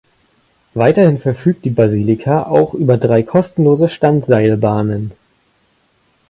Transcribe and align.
Weiterhin 0.73 1.19
verfügt 1.19 1.63
die 1.63 1.69
Basilika 1.69 2.41
auch 2.47 2.73
über 2.73 2.97
drei 2.97 3.21
kostenlose 3.21 3.87
Standseilbahnen. 3.87 5.11